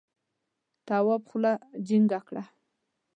[0.87, 1.53] تواب خوله
[1.87, 2.43] جینگه کړه.